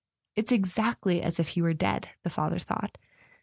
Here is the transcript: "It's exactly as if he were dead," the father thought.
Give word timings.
"It's 0.35 0.51
exactly 0.51 1.21
as 1.21 1.39
if 1.39 1.49
he 1.49 1.61
were 1.61 1.75
dead," 1.75 2.09
the 2.23 2.31
father 2.31 2.57
thought. 2.57 2.97